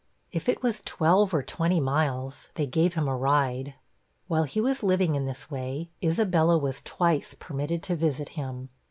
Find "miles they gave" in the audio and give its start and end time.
1.79-2.95